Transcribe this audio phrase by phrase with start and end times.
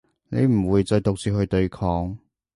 [0.29, 2.17] 你唔會再獨自去對抗